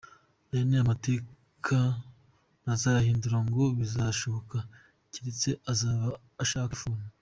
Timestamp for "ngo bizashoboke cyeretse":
3.47-5.49